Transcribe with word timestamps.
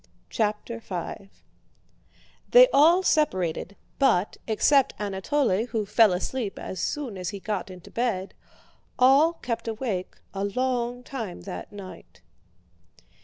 CHAPTER 0.31 0.79
V 0.79 1.29
They 2.49 2.67
all 2.73 3.03
separated, 3.03 3.75
but, 3.99 4.37
except 4.47 4.95
Anatole 4.97 5.67
who 5.67 5.85
fell 5.85 6.11
asleep 6.11 6.57
as 6.57 6.79
soon 6.79 7.19
as 7.19 7.29
he 7.29 7.39
got 7.39 7.69
into 7.69 7.91
bed, 7.91 8.33
all 8.97 9.33
kept 9.33 9.67
awake 9.67 10.15
a 10.33 10.43
long 10.43 11.03
time 11.03 11.41
that 11.41 11.71
night. 11.71 12.23